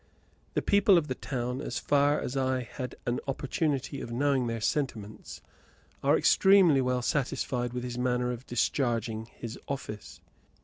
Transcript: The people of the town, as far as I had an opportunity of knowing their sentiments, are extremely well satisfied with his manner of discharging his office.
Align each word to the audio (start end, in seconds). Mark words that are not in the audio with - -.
The 0.55 0.63
people 0.63 0.97
of 0.97 1.09
the 1.09 1.13
town, 1.13 1.61
as 1.61 1.77
far 1.77 2.19
as 2.19 2.35
I 2.35 2.63
had 2.63 2.95
an 3.05 3.19
opportunity 3.27 4.01
of 4.01 4.11
knowing 4.11 4.47
their 4.47 4.59
sentiments, 4.59 5.41
are 6.01 6.17
extremely 6.17 6.81
well 6.81 7.03
satisfied 7.03 7.71
with 7.71 7.83
his 7.83 7.99
manner 7.99 8.31
of 8.31 8.47
discharging 8.47 9.27
his 9.27 9.59
office. 9.67 10.19